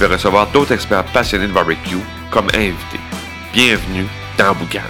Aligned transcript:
vais 0.00 0.14
recevoir 0.14 0.50
d'autres 0.50 0.72
experts 0.72 1.04
passionnés 1.12 1.46
de 1.46 1.52
barbecue 1.52 1.98
comme 2.30 2.46
invités. 2.54 3.00
Bienvenue 3.52 4.06
dans 4.38 4.54
Boucan. 4.54 4.80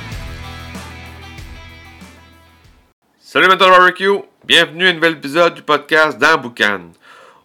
Salut 3.18 3.48
maintenant 3.48 3.70
barbecue, 3.70 4.20
bienvenue 4.46 4.86
à 4.86 4.90
un 4.90 4.92
nouvel 4.92 5.14
épisode 5.14 5.54
du 5.54 5.62
podcast 5.62 6.16
dans 6.16 6.38
Boucan. 6.38 6.92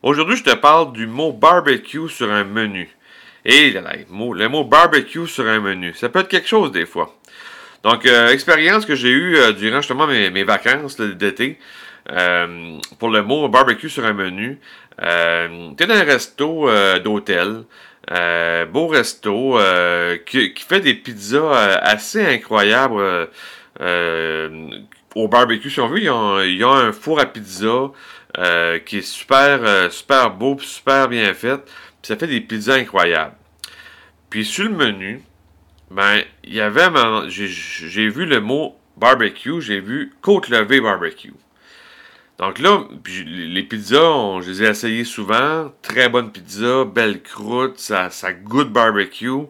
Aujourd'hui, 0.04 0.36
je 0.36 0.44
te 0.44 0.54
parle 0.54 0.94
du 0.94 1.08
mot 1.08 1.32
barbecue 1.32 2.08
sur 2.08 2.32
un 2.32 2.44
menu. 2.44 2.88
Et 3.44 3.72
là, 3.72 3.82
le 3.98 4.05
mot, 4.13 4.36
le 4.36 4.63
barbecue 4.63 5.26
sur 5.26 5.48
un 5.48 5.60
menu, 5.60 5.96
ça 5.96 6.10
peut 6.10 6.20
être 6.20 6.27
quelque 6.27 6.48
chose 6.48 6.72
des 6.72 6.86
fois. 6.86 7.16
Donc, 7.84 8.05
euh, 8.05 8.30
expérience 8.30 8.86
que 8.86 8.94
j'ai 8.94 9.10
eue 9.10 9.38
euh, 9.38 9.54
durant 9.54 9.77
justement 9.77 10.05
mes 10.05 10.44
vacances 10.44 10.98
d'été 10.98 11.58
euh, 12.12 12.77
pour 13.00 13.09
le 13.09 13.22
mot 13.23 13.48
barbecue 13.50 13.90
sur 13.90 14.05
un 14.05 14.13
menu. 14.13 14.59
Euh, 15.02 15.72
T'es 15.76 15.88
dans 15.88 15.96
un 15.96 16.04
resto 16.04 16.70
euh, 16.70 17.00
d'hôtel, 17.00 17.63
euh, 18.12 18.66
beau 18.66 18.88
resto, 18.88 19.60
qui, 20.26 20.54
fait 20.68 20.82
des 20.82 20.93
pizzas 20.93 21.80
assez 21.82 22.26
incroyables 22.26 23.30
au 25.15 25.27
barbecue. 25.27 25.70
Si 25.70 25.80
on 25.80 25.88
veut, 25.88 25.99
il 25.99 26.05
y 26.05 26.10
a, 26.10 26.43
il 26.46 26.57
y 26.57 26.63
a 26.63 26.70
un 26.70 26.91
four 26.91 27.20
à 27.20 27.26
pizza 27.26 27.91
qui 28.85 28.98
est 28.98 29.02
super, 29.02 29.91
super 29.91 30.32
beau, 30.32 30.58
super 30.60 31.08
bien 31.08 31.34
fait. 31.34 31.60
Ça 32.04 32.15
fait 32.15 32.27
des 32.27 32.41
pizzas 32.41 32.76
incroyables. 32.76 33.35
Puis 34.30 34.46
sur 34.46 34.65
le 34.65 34.71
menu, 34.71 35.24
ben, 35.90 36.21
il 36.43 36.54
y 36.54 36.62
avait, 36.62 36.90
j'ai 37.30 38.10
vu 38.10 38.26
le 38.26 38.40
mot 38.41 38.76
barbecue, 38.98 39.62
j'ai 39.62 39.80
vu 39.80 40.13
côte 40.21 40.49
levée 40.49 40.82
barbecue. 40.82 41.34
Donc 42.38 42.60
là, 42.60 42.84
les 43.05 43.64
pizzas, 43.64 44.41
je 44.41 44.50
les 44.50 44.64
ai 44.64 44.68
essayées 44.68 45.05
souvent. 45.05 45.72
Très 45.82 46.10
bonne 46.10 46.32
pizza, 46.32 46.84
belle 46.84 47.24
croûte, 47.24 47.80
ça, 47.80 48.10
ça 48.10 48.34
goûte 48.34 48.72
barbecue. 48.72 49.48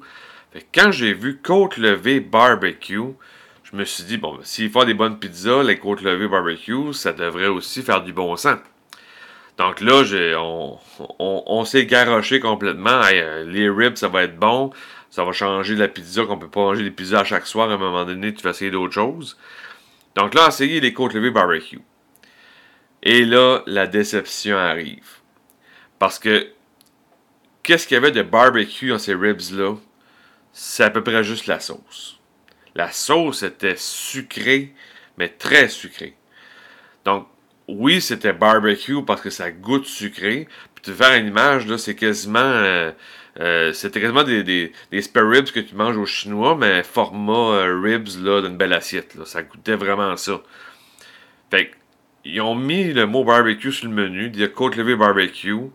Fait 0.54 0.66
quand 0.74 0.92
j'ai 0.92 1.14
vu 1.14 1.42
côte 1.42 1.78
levée 1.78 2.20
barbecue, 2.20 3.16
je 3.64 3.76
me 3.76 3.86
suis 3.86 4.04
dit, 4.04 4.18
bon, 4.18 4.38
s'il 4.44 4.70
faut 4.70 4.86
des 4.86 4.94
bonnes 4.94 5.18
pizzas, 5.18 5.64
les 5.64 5.80
côtes 5.80 6.02
levées 6.02 6.28
barbecue, 6.28 6.94
ça 6.94 7.12
devrait 7.12 7.48
aussi 7.48 7.82
faire 7.82 8.04
du 8.04 8.14
bon 8.14 8.36
sens. 8.36 8.60
Donc 9.58 9.82
là, 9.82 10.04
on, 11.20 11.66
s'est 11.66 11.86
garoché 11.88 12.40
complètement. 12.40 13.02
Euh, 13.12 13.46
les 13.46 13.70
ribs, 13.70 13.96
ça 13.96 14.10
va 14.10 14.24
être 14.24 14.38
bon. 14.38 14.72
Ça 15.10 15.24
va 15.24 15.32
changer 15.32 15.76
la 15.76 15.88
pizza, 15.88 16.26
qu'on 16.26 16.38
peut 16.38 16.50
pas 16.50 16.60
manger 16.60 16.84
des 16.84 16.92
pizzas 16.92 17.22
à 17.22 17.24
chaque 17.24 17.48
soir. 17.48 17.70
À 17.72 17.74
un 17.74 17.78
moment 17.78 18.06
donné, 18.06 18.34
tu 18.34 18.44
vas 18.44 18.52
essayer 18.52 18.70
d'autres 18.70 18.94
choses. 18.94 19.38
Donc 20.16 20.34
là, 20.36 20.48
essayer 20.50 20.80
les 20.82 20.94
côtes 20.94 21.14
levées 21.14 21.32
barbecue. 21.32 21.80
Et 23.06 23.24
là, 23.24 23.62
la 23.68 23.86
déception 23.86 24.58
arrive. 24.58 25.20
Parce 26.00 26.18
que 26.18 26.48
qu'est-ce 27.62 27.88
qu'il 27.88 27.96
y 27.96 27.98
avait 27.98 28.12
de 28.12 28.24
barbecue 28.24 28.90
dans 28.90 29.00
ces 29.00 29.14
ribs-là? 29.14 29.76
C'est 30.52 30.84
à 30.84 30.90
peu 30.90 31.04
près 31.04 31.24
juste 31.24 31.48
la 31.48 31.60
sauce. 31.60 32.20
La 32.74 32.92
sauce 32.92 33.44
était 33.44 33.78
sucrée, 33.78 34.74
mais 35.18 35.30
très 35.30 35.70
sucrée. 35.70 36.16
Donc, 37.06 37.28
oui, 37.68 38.02
c'était 38.02 38.34
barbecue 38.34 39.04
parce 39.06 39.22
que 39.22 39.30
ça 39.30 39.52
goûte 39.52 39.86
sucré. 39.86 40.48
Puis 40.74 40.84
te 40.84 40.92
faire 40.92 41.18
une 41.20 41.28
image, 41.28 41.68
là, 41.68 41.78
c'est 41.78 41.96
quasiment. 41.96 42.40
Euh, 42.40 42.92
euh, 43.40 43.74
c'était 43.74 44.02
quasiment 44.02 44.24
des, 44.24 44.44
des, 44.44 45.02
spare 45.02 45.30
ribs 45.30 45.52
que 45.52 45.60
tu 45.60 45.76
manges 45.76 45.98
au 45.98 46.06
chinois, 46.06 46.56
mais 46.56 46.84
format 46.84 47.34
euh, 47.34 47.82
ribs 47.82 48.08
là, 48.24 48.42
d'une 48.42 48.58
belle 48.58 48.74
assiette. 48.74 49.16
Là. 49.16 49.26
Ça 49.26 49.44
goûtait 49.44 49.76
vraiment 49.76 50.16
ça. 50.16 50.42
Fait 51.52 51.72
ils 52.26 52.42
ont 52.42 52.56
mis 52.56 52.92
le 52.92 53.06
mot 53.06 53.24
barbecue 53.24 53.72
sur 53.72 53.88
le 53.88 53.94
menu, 53.94 54.30
dire 54.30 54.52
côte 54.54 54.76
levée 54.76 54.96
barbecue, 54.96 55.70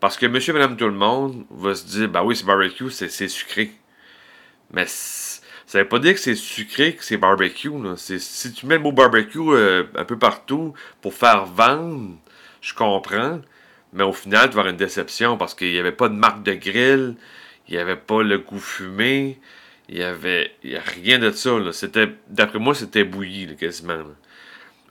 parce 0.00 0.16
que 0.16 0.26
monsieur, 0.26 0.54
madame, 0.54 0.76
tout 0.76 0.86
le 0.86 0.92
monde 0.92 1.44
va 1.50 1.74
se 1.74 1.86
dire, 1.86 2.08
bah 2.08 2.24
oui, 2.24 2.34
c'est 2.34 2.46
barbecue, 2.46 2.90
c'est 2.90 3.28
sucré. 3.28 3.72
Mais 4.72 4.86
ça 4.86 5.40
veut 5.74 5.88
pas 5.88 5.98
dire 5.98 6.14
que 6.14 6.20
c'est 6.20 6.34
sucré, 6.34 6.94
que 6.94 7.04
c'est 7.04 7.18
barbecue. 7.18 7.70
Là. 7.70 7.94
Si 7.96 8.52
tu 8.52 8.66
mets 8.66 8.76
le 8.76 8.82
mot 8.82 8.92
barbecue 8.92 9.38
euh, 9.38 9.84
un 9.94 10.04
peu 10.04 10.18
partout 10.18 10.72
pour 11.02 11.12
faire 11.12 11.44
vendre, 11.44 12.16
je 12.62 12.72
comprends. 12.72 13.40
Mais 13.92 14.04
au 14.04 14.12
final, 14.12 14.48
tu 14.48 14.54
vas 14.54 14.60
avoir 14.60 14.68
une 14.68 14.78
déception 14.78 15.36
parce 15.36 15.54
qu'il 15.54 15.70
n'y 15.70 15.78
avait 15.78 15.92
pas 15.92 16.08
de 16.08 16.14
marque 16.14 16.42
de 16.44 16.54
grill, 16.54 17.16
il 17.68 17.74
n'y 17.74 17.78
avait 17.78 17.96
pas 17.96 18.22
le 18.22 18.38
goût 18.38 18.58
fumé, 18.58 19.38
il 19.88 19.96
n'y 19.96 20.02
avait 20.02 20.52
rien 20.62 21.18
de 21.18 21.30
ça. 21.30 21.50
C'était, 21.72 22.08
d'après 22.28 22.58
moi, 22.58 22.74
c'était 22.74 23.04
bouilli 23.04 23.54
quasiment. 23.56 24.04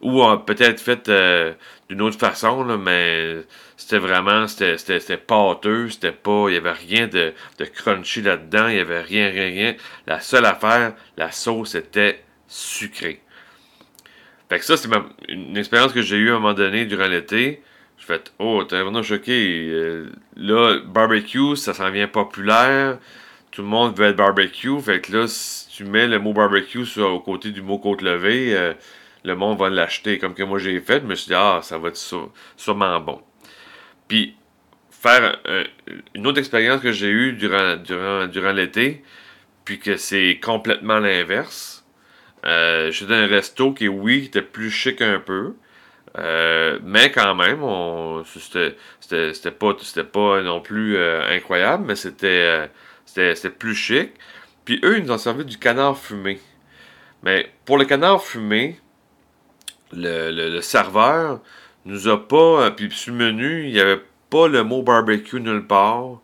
Ou 0.01 0.23
peut-être 0.45 0.79
fait 0.79 1.09
euh, 1.09 1.53
d'une 1.89 2.01
autre 2.01 2.17
façon, 2.17 2.63
mais 2.77 3.43
c'était 3.75 3.97
vraiment, 3.97 4.47
c'était 4.47 5.17
pâteux, 5.17 5.89
c'était 5.89 6.13
pas, 6.13 6.45
il 6.47 6.53
y 6.53 6.57
avait 6.57 6.71
rien 6.71 7.07
de, 7.07 7.33
crunchy 7.73 8.21
là-dedans, 8.21 8.69
il 8.69 8.77
y 8.77 8.79
avait 8.79 9.01
rien, 9.01 9.29
rien, 9.29 9.47
rien. 9.47 9.75
La 10.07 10.19
seule 10.21 10.45
affaire, 10.45 10.93
la 11.17 11.31
sauce 11.31 11.75
était 11.75 12.23
sucrée. 12.47 13.21
Fait 14.49 14.59
que 14.59 14.65
ça, 14.65 14.77
c'est 14.77 14.89
une 15.27 15.57
expérience 15.57 15.91
que 15.93 16.01
j'ai 16.01 16.17
eue 16.17 16.31
à 16.31 16.35
un 16.35 16.39
moment 16.39 16.53
donné 16.53 16.85
durant 16.85 17.07
l'été. 17.07 17.61
Je 17.97 18.05
fais, 18.05 18.21
oh, 18.39 18.63
t'es 18.63 18.81
vraiment 18.81 19.03
choqué. 19.03 19.69
Euh, 19.69 20.09
là, 20.37 20.79
barbecue, 20.85 21.55
ça 21.55 21.73
s'en 21.73 21.91
vient 21.91 22.07
populaire. 22.07 22.97
Tout 23.51 23.61
le 23.61 23.67
monde 23.67 23.95
veut 23.95 24.07
être 24.07 24.15
barbecue. 24.15 24.79
Fait 24.81 25.01
que 25.01 25.15
là, 25.15 25.27
si 25.27 25.67
tu 25.69 25.83
mets 25.83 26.07
le 26.07 26.17
mot 26.17 26.33
barbecue 26.33 26.85
sur, 26.85 27.13
au 27.13 27.19
côté 27.19 27.51
du 27.51 27.61
mot 27.61 27.77
côte 27.77 28.01
levée, 28.01 28.55
euh, 28.55 28.73
le 29.23 29.35
monde 29.35 29.57
va 29.59 29.69
l'acheter. 29.69 30.17
Comme 30.17 30.33
que 30.33 30.43
moi 30.43 30.59
j'ai 30.59 30.79
fait, 30.81 31.01
je 31.01 31.05
me 31.05 31.15
suis 31.15 31.27
dit, 31.27 31.35
ah, 31.35 31.59
ça 31.61 31.77
va 31.77 31.89
être 31.89 32.01
sûrement 32.57 32.99
bon. 32.99 33.21
Puis, 34.07 34.35
faire 34.89 35.37
une 36.15 36.27
autre 36.27 36.39
expérience 36.39 36.81
que 36.81 36.91
j'ai 36.91 37.09
eue 37.09 37.33
durant, 37.33 37.77
durant, 37.77 38.27
durant 38.27 38.51
l'été, 38.51 39.03
puis 39.65 39.79
que 39.79 39.97
c'est 39.97 40.39
complètement 40.43 40.99
l'inverse. 40.99 41.85
Euh, 42.45 42.91
J'étais 42.91 43.13
un 43.13 43.27
resto 43.27 43.73
qui, 43.73 43.87
oui, 43.87 44.25
était 44.25 44.41
plus 44.41 44.71
chic 44.71 45.01
un 45.01 45.19
peu. 45.19 45.53
Euh, 46.17 46.79
mais 46.83 47.11
quand 47.11 47.35
même, 47.35 47.63
c'était 48.25 49.51
pas, 49.51 49.75
pas 50.11 50.41
non 50.41 50.61
plus 50.61 50.97
euh, 50.97 51.23
incroyable, 51.29 51.85
mais 51.85 51.93
euh, 52.23 52.67
c'était 53.05 53.49
plus 53.49 53.75
chic. 53.75 54.11
Puis 54.65 54.79
eux, 54.83 54.97
ils 54.97 55.03
nous 55.03 55.11
ont 55.11 55.17
servi 55.17 55.45
du 55.45 55.57
canard 55.57 55.97
fumé. 55.97 56.39
Mais 57.23 57.51
pour 57.65 57.77
le 57.77 57.85
canard 57.85 58.23
fumé, 58.23 58.79
le, 59.93 60.61
serveur 60.61 61.41
nous 61.85 62.07
a 62.07 62.27
pas. 62.27 62.65
Euh, 62.65 62.69
puis 62.71 62.89
sur 62.91 63.13
le 63.13 63.19
menu, 63.19 63.65
il 63.65 63.73
n'y 63.73 63.79
avait 63.79 64.01
pas 64.29 64.47
le 64.47 64.63
mot 64.63 64.83
barbecue 64.83 65.39
nulle 65.39 65.65
part. 65.65 66.21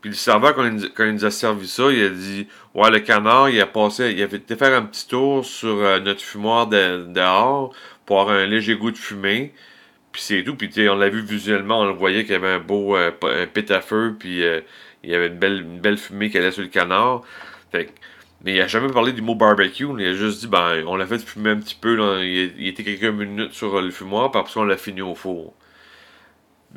Puis 0.00 0.10
le 0.10 0.16
serveur, 0.16 0.54
quand 0.54 0.64
il, 0.64 1.12
nous 1.12 1.24
a 1.24 1.30
servi 1.30 1.66
ça, 1.66 1.90
il 1.90 2.04
a 2.04 2.08
dit 2.08 2.46
Ouais, 2.74 2.90
le 2.90 3.00
canard, 3.00 3.50
il 3.50 3.60
a 3.60 3.66
passé, 3.66 4.12
il 4.16 4.22
a 4.22 4.28
fait 4.28 4.54
faire 4.56 4.76
un 4.76 4.82
petit 4.82 5.08
tour 5.08 5.44
sur 5.44 5.68
euh, 5.68 6.00
notre 6.00 6.20
fumoir 6.20 6.66
de, 6.68 7.04
dehors 7.08 7.74
pour 8.06 8.20
avoir 8.20 8.36
un 8.36 8.46
léger 8.46 8.76
goût 8.76 8.90
de 8.90 8.98
fumée. 8.98 9.52
Puis 10.12 10.22
c'est 10.22 10.44
tout. 10.44 10.56
Puis 10.56 10.70
on 10.88 10.94
l'a 10.94 11.08
vu 11.08 11.22
visuellement, 11.22 11.80
on 11.80 11.86
le 11.86 11.92
voyait 11.92 12.22
qu'il 12.22 12.32
y 12.32 12.36
avait 12.36 12.52
un 12.52 12.60
beau 12.60 12.96
euh, 12.96 13.10
un 13.22 13.46
pit 13.46 13.72
feu, 13.80 14.16
puis 14.18 14.42
il 15.02 15.10
y 15.10 15.14
avait 15.14 15.28
une 15.28 15.38
belle, 15.38 15.60
une 15.60 15.80
belle 15.80 15.98
fumée 15.98 16.30
qui 16.30 16.38
allait 16.38 16.52
sur 16.52 16.62
le 16.62 16.68
canard. 16.68 17.22
Fait 17.70 17.86
que 17.86 17.90
mais 18.44 18.54
il 18.54 18.58
n'a 18.58 18.68
jamais 18.68 18.92
parlé 18.92 19.12
du 19.12 19.22
mot 19.22 19.34
barbecue. 19.34 19.86
Il 19.98 20.06
a 20.06 20.14
juste 20.14 20.40
dit, 20.40 20.46
ben, 20.46 20.84
on 20.86 20.96
l'a 20.96 21.06
fait 21.06 21.18
fumer 21.18 21.50
un 21.50 21.56
petit 21.56 21.74
peu. 21.74 21.98
Il, 22.24 22.68
était 22.68 22.84
quelques 22.84 23.12
minutes 23.12 23.52
sur 23.52 23.80
le 23.80 23.90
fumoir, 23.90 24.30
puis 24.30 24.40
après 24.40 24.60
on 24.60 24.64
l'a 24.64 24.76
fini 24.76 25.02
au 25.02 25.14
four. 25.14 25.54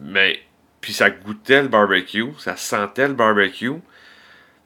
Mais, 0.02 0.40
puis 0.80 0.94
ça 0.94 1.10
goûtait 1.10 1.62
le 1.62 1.68
barbecue, 1.68 2.30
ça 2.40 2.56
sentait 2.58 3.08
le 3.08 3.13
barbecue. 3.13 3.74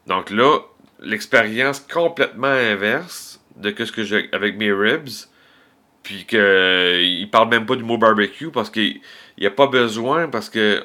Donc 0.06 0.30
là, 0.30 0.60
l'expérience 1.00 1.80
complètement 1.80 2.46
inverse 2.46 3.40
de 3.56 3.74
ce 3.84 3.92
que 3.92 4.04
j'ai 4.04 4.28
avec 4.32 4.56
mes 4.56 4.72
ribs. 4.72 5.08
Puis 6.02 6.24
qu'il 6.24 7.28
parle 7.32 7.48
même 7.48 7.66
pas 7.66 7.74
du 7.74 7.82
mot 7.82 7.98
barbecue 7.98 8.50
parce 8.50 8.70
qu'il 8.70 9.00
n'y 9.38 9.46
a 9.46 9.50
pas 9.50 9.66
besoin, 9.66 10.28
parce 10.28 10.48
que 10.48 10.84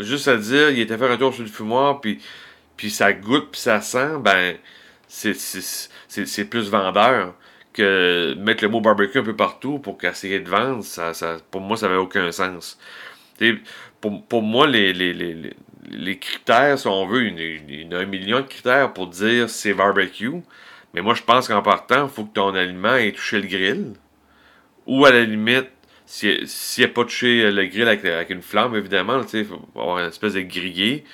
juste 0.00 0.26
à 0.26 0.36
dire, 0.36 0.70
il 0.70 0.80
était 0.80 0.98
faire 0.98 1.12
un 1.12 1.16
tour 1.16 1.32
sur 1.32 1.44
le 1.44 1.48
fumoir, 1.48 2.00
puis, 2.00 2.20
puis 2.76 2.90
ça 2.90 3.12
goûte, 3.12 3.52
puis 3.52 3.60
ça 3.60 3.80
sent, 3.80 4.18
ben 4.20 4.56
c'est 5.08 6.44
plus 6.44 6.70
vendeur 6.70 7.34
que 7.72 8.34
mettre 8.38 8.64
le 8.64 8.70
mot 8.70 8.80
barbecue 8.80 9.18
un 9.18 9.22
peu 9.22 9.36
partout 9.36 9.78
pour 9.78 9.98
essayer 10.02 10.40
de 10.40 10.48
vendre. 10.48 10.84
Ça, 10.84 11.14
ça, 11.14 11.38
pour 11.50 11.60
moi, 11.60 11.76
ça 11.76 11.88
n'avait 11.88 11.98
aucun 11.98 12.30
sens. 12.32 12.78
Pour, 14.00 14.24
pour, 14.26 14.42
moi, 14.42 14.66
les, 14.66 14.92
les, 14.92 15.12
les, 15.12 15.54
les 15.90 16.18
critères, 16.18 16.78
si 16.78 16.86
on 16.86 17.06
veut, 17.06 17.26
il 17.26 17.90
y 17.90 17.94
a 17.94 17.98
un 17.98 18.04
million 18.04 18.40
de 18.40 18.46
critères 18.46 18.92
pour 18.92 19.06
dire 19.06 19.48
c'est 19.48 19.74
barbecue. 19.74 20.42
Mais 20.94 21.02
moi, 21.02 21.14
je 21.14 21.22
pense 21.22 21.48
qu'en 21.48 21.62
partant, 21.62 22.06
il 22.06 22.10
faut 22.10 22.24
que 22.24 22.32
ton 22.32 22.54
aliment 22.54 22.96
ait 22.96 23.12
touché 23.12 23.40
le 23.40 23.46
grill. 23.46 23.92
Ou 24.86 25.04
à 25.04 25.12
la 25.12 25.24
limite, 25.24 25.68
s'il 26.06 26.48
si 26.48 26.80
n'a 26.80 26.88
pas 26.88 27.04
touché 27.04 27.50
le 27.50 27.66
grill 27.66 27.88
avec, 27.88 28.30
une 28.30 28.42
flamme, 28.42 28.74
évidemment, 28.74 29.20
il 29.32 29.44
faut 29.44 29.60
avoir 29.74 29.98
une 29.98 30.08
espèce 30.08 30.34
de 30.34 30.40
grillé. 30.40 31.04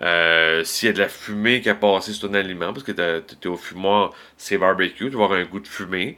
Euh, 0.00 0.64
s'il 0.64 0.86
y 0.86 0.90
a 0.90 0.92
de 0.94 0.98
la 1.00 1.08
fumée 1.08 1.60
qui 1.60 1.68
a 1.68 1.74
passé 1.74 2.12
sur 2.12 2.28
ton 2.28 2.34
aliment, 2.34 2.72
parce 2.72 2.84
que 2.84 2.92
tu 2.92 3.02
es 3.02 3.46
au 3.46 3.56
fumoir, 3.56 4.12
c'est 4.36 4.56
barbecue, 4.58 5.10
tu 5.10 5.16
vas 5.16 5.24
avoir 5.24 5.38
un 5.38 5.44
goût 5.44 5.60
de 5.60 5.68
fumée. 5.68 6.16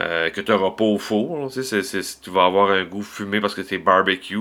Euh, 0.00 0.28
que 0.30 0.40
tu 0.40 0.50
n'auras 0.50 0.72
pas 0.72 0.84
au 0.84 0.98
four. 0.98 1.48
tu 1.52 2.30
vas 2.30 2.44
avoir 2.46 2.70
un 2.72 2.84
goût 2.84 3.02
fumé 3.02 3.40
parce 3.40 3.54
que 3.54 3.62
c'est 3.62 3.78
barbecue. 3.78 4.38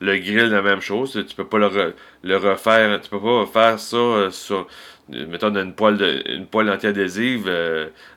Le 0.00 0.18
grill, 0.18 0.50
la 0.50 0.60
même 0.60 0.80
chose. 0.80 1.24
Tu 1.26 1.34
peux 1.34 1.46
pas 1.46 1.58
le, 1.58 2.36
refaire. 2.36 3.00
Tu 3.00 3.08
peux 3.08 3.20
pas 3.20 3.46
faire 3.46 3.78
ça 3.78 3.96
euh, 3.96 4.30
sur, 4.30 4.66
mettons, 5.08 5.54
une 5.54 5.74
poêle, 5.74 6.22
une 6.26 6.46
poêle 6.46 6.68
anti-adhésive 6.68 7.48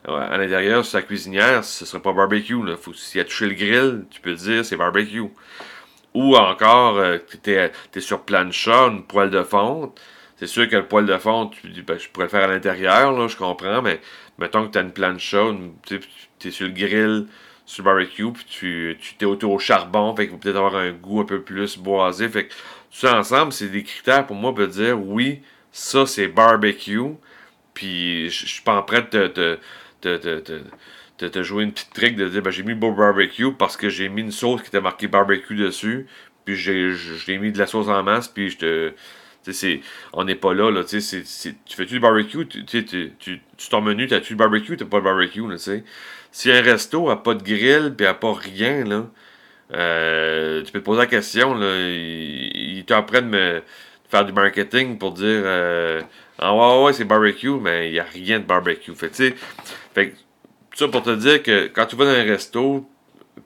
à 0.04 0.36
l'intérieur 0.36 0.84
sur 0.84 0.92
sa 0.92 1.02
cuisinière. 1.02 1.64
Ce 1.64 1.86
serait 1.86 2.02
pas 2.02 2.12
barbecue. 2.12 2.62
Là. 2.62 2.76
Faut, 2.76 2.92
si 2.92 3.12
tu 3.12 3.20
a 3.20 3.24
touché 3.24 3.46
le 3.46 3.54
grill, 3.54 4.04
tu 4.10 4.20
peux 4.20 4.34
dire 4.34 4.62
c'est 4.62 4.76
barbecue. 4.76 5.30
Ou 6.16 6.34
encore, 6.34 6.98
tu 7.42 7.50
es, 7.52 8.00
sur 8.00 8.22
plancha, 8.22 8.86
une 8.86 9.02
poêle 9.02 9.28
de 9.28 9.42
fonte. 9.42 10.00
C'est 10.36 10.46
sûr 10.46 10.66
que 10.66 10.76
le 10.76 10.86
poêle 10.88 11.04
de 11.04 11.18
fonte, 11.18 11.54
tu 11.60 11.82
ben, 11.82 11.98
je 11.98 12.08
pourrais 12.08 12.24
le 12.24 12.30
faire 12.30 12.44
à 12.44 12.46
l'intérieur, 12.46 13.28
je 13.28 13.36
comprends, 13.36 13.82
mais 13.82 14.00
mettons 14.38 14.66
que 14.66 14.72
tu 14.72 14.78
as 14.78 14.80
une 14.80 14.92
plancha, 14.92 15.44
tu 15.86 16.00
es 16.42 16.50
sur 16.50 16.68
le 16.68 16.72
grill, 16.72 17.26
sur 17.66 17.84
le 17.84 17.90
barbecue, 17.90 18.32
puis 18.32 18.46
tu, 18.48 18.98
t'es 19.18 19.26
autour 19.26 19.52
au 19.52 19.58
charbon, 19.58 20.16
fait 20.16 20.28
peut-être 20.28 20.56
avoir 20.56 20.76
un 20.76 20.92
goût 20.92 21.20
un 21.20 21.26
peu 21.26 21.42
plus 21.42 21.76
boisé. 21.76 22.30
Fait 22.30 22.46
que 22.46 22.52
tout 22.52 23.06
ça 23.06 23.18
ensemble, 23.18 23.52
c'est 23.52 23.68
des 23.68 23.82
critères 23.82 24.26
pour 24.26 24.36
moi 24.36 24.54
pour 24.54 24.66
dire 24.68 24.98
oui, 24.98 25.42
ça 25.70 26.06
c'est 26.06 26.28
barbecue, 26.28 27.14
puis 27.74 28.30
je 28.30 28.46
suis 28.46 28.62
pas 28.62 28.76
en 28.78 28.82
train 28.82 29.02
de 29.02 29.58
te, 30.00 30.62
jouer 31.42 31.64
une 31.64 31.72
petite 31.72 31.92
trick 31.92 32.16
de 32.16 32.28
dire 32.28 32.42
ben, 32.42 32.50
j'ai 32.50 32.62
mis 32.62 32.74
beau 32.74 32.92
barbecue 32.92 33.52
parce 33.52 33.76
que 33.76 33.88
j'ai 33.88 34.08
mis 34.08 34.22
une 34.22 34.32
sauce 34.32 34.62
qui 34.62 34.68
était 34.68 34.80
marquée 34.80 35.08
barbecue 35.08 35.56
dessus, 35.56 36.06
puis 36.44 36.56
j'ai, 36.56 36.92
j'ai 36.94 37.38
mis 37.38 37.52
de 37.52 37.58
la 37.58 37.66
sauce 37.66 37.88
en 37.88 38.02
masse, 38.02 38.28
puis 38.28 38.50
je 38.50 38.58
te 38.58 38.92
on 40.12 40.24
n'est 40.24 40.34
pas 40.34 40.54
là, 40.54 40.70
là 40.70 40.84
tu 40.84 41.00
fais-tu 41.00 41.86
du 41.86 42.00
barbecue, 42.00 42.46
tu, 42.46 42.64
tu, 42.64 42.84
tu, 42.84 43.12
tu 43.18 43.68
ton 43.68 43.80
menu, 43.80 44.06
t'as-tu 44.06 44.34
du 44.34 44.36
barbecue, 44.36 44.76
t'as 44.76 44.84
pas 44.84 44.98
de 44.98 45.04
barbecue, 45.04 45.48
là, 45.48 45.56
tu 45.56 45.84
Si 46.32 46.50
un 46.50 46.60
resto 46.60 47.10
a 47.10 47.22
pas 47.22 47.34
de 47.34 47.42
grill, 47.42 47.94
puis 47.96 48.06
a 48.06 48.14
pas 48.14 48.32
rien, 48.32 48.84
là, 48.84 49.06
euh, 49.74 50.62
tu 50.62 50.72
peux 50.72 50.80
te 50.80 50.84
poser 50.84 51.00
la 51.00 51.06
question, 51.06 51.54
là, 51.54 51.76
ils, 51.78 52.84
t'ont 52.86 53.02
de 53.02 53.20
me 53.20 53.62
faire 54.08 54.24
du 54.24 54.32
marketing 54.32 54.98
pour 54.98 55.12
dire, 55.12 55.24
euh, 55.44 56.02
ah 56.38 56.54
ouais, 56.54 56.84
ouais, 56.84 56.92
c'est 56.92 57.04
barbecue, 57.04 57.50
mais 57.60 57.88
il 57.88 57.92
n'y 57.92 58.00
a 58.00 58.04
rien 58.04 58.40
de 58.40 58.44
barbecue. 58.44 58.94
Fait, 58.94 59.10
tu 59.10 59.34
fait 60.76 60.84
ça 60.84 60.88
pour 60.88 61.02
te 61.02 61.14
dire 61.14 61.42
que 61.42 61.68
quand 61.68 61.86
tu 61.86 61.96
vas 61.96 62.04
dans 62.04 62.10
un 62.10 62.24
resto, 62.24 62.86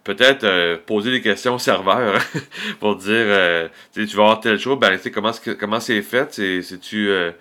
peut-être 0.05 0.45
euh, 0.45 0.77
poser 0.85 1.11
des 1.11 1.21
questions 1.21 1.55
au 1.55 1.59
serveur 1.59 2.21
pour 2.81 2.97
dire 2.97 3.11
euh, 3.11 3.69
tu 3.93 4.05
vas 4.07 4.23
avoir 4.23 4.41
telle 4.41 4.59
chose, 4.59 4.79
ben 4.79 4.99
comment 5.13 5.33
comment 5.59 5.81
c'est 5.81 6.03
fait, 6.03 6.33
c'est-tu 6.33 7.09
euh, 7.09 7.33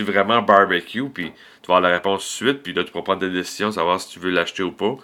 vraiment 0.00 0.42
barbecue, 0.42 1.08
puis 1.08 1.32
tu 1.62 1.68
vas 1.68 1.76
avoir 1.76 1.80
la 1.80 1.96
réponse 1.96 2.22
tout 2.22 2.44
suite, 2.44 2.62
puis 2.62 2.72
là 2.72 2.84
tu 2.84 2.92
pourras 2.92 3.04
prendre 3.04 3.20
des 3.20 3.30
décisions, 3.30 3.72
savoir 3.72 4.00
si 4.00 4.10
tu 4.10 4.20
veux 4.20 4.30
l'acheter 4.30 4.62
ou 4.62 4.72
pas. 4.72 4.96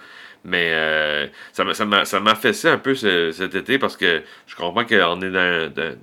Mais 0.44 1.30
ça 1.52 1.64
m'a 1.64 2.04
ça 2.04 2.20
m'a 2.20 2.34
fessé 2.36 2.68
un 2.68 2.78
peu 2.78 2.94
cet 2.94 3.54
été 3.54 3.78
parce 3.78 3.96
que 3.96 4.22
je 4.46 4.54
comprends 4.54 4.84
qu'on 4.84 5.20
est 5.20 5.30
dans, 5.30 5.72
dans, 5.72 5.96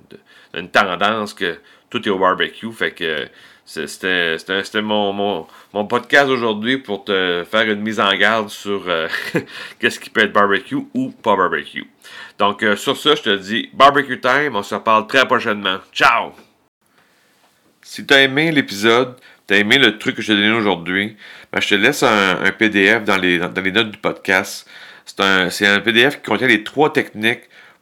une 0.54 0.70
tendance 0.70 1.32
que 1.34 1.58
tout 1.88 2.06
est 2.06 2.10
au 2.10 2.18
barbecue, 2.18 2.70
fait 2.72 2.92
que 2.92 3.26
c'était 3.66 4.80
mon, 4.80 5.12
mon, 5.72 5.84
podcast 5.86 6.28
aujourd'hui 6.28 6.78
pour 6.78 7.04
te 7.04 7.44
faire 7.50 7.68
une 7.68 7.80
mise 7.80 7.98
en 7.98 8.14
garde 8.14 8.48
sur 8.48 8.84
euh, 8.86 9.08
qu'est-ce 9.80 9.98
qui 9.98 10.08
peut 10.08 10.22
être 10.22 10.32
barbecue 10.32 10.86
ou 10.94 11.10
pas 11.10 11.36
barbecue. 11.36 11.84
Donc, 12.38 12.62
euh, 12.62 12.76
sur 12.76 12.96
ça, 12.96 13.16
je 13.16 13.22
te 13.22 13.36
dis 13.36 13.68
barbecue 13.74 14.20
time. 14.20 14.54
On 14.54 14.62
se 14.62 14.74
reparle 14.76 15.08
très 15.08 15.26
prochainement. 15.26 15.78
Ciao! 15.92 16.32
Si 17.82 18.06
tu 18.06 18.14
as 18.14 18.22
aimé 18.22 18.52
l'épisode, 18.52 19.16
tu 19.48 19.54
as 19.54 19.58
aimé 19.58 19.78
le 19.78 19.98
truc 19.98 20.14
que 20.14 20.22
je 20.22 20.28
t'ai 20.28 20.36
donné 20.36 20.52
aujourd'hui, 20.52 21.16
ben, 21.52 21.60
je 21.60 21.68
te 21.68 21.74
laisse 21.74 22.04
un, 22.04 22.50
PDF 22.56 23.04
dans 23.04 23.16
les, 23.16 23.38
notes 23.38 23.90
du 23.90 23.98
podcast. 23.98 24.68
C'est 25.04 25.66
un 25.66 25.80
PDF 25.80 26.16
qui 26.16 26.22
contient 26.22 26.48
les 26.48 26.62
trois 26.62 26.92
techniques 26.92 27.48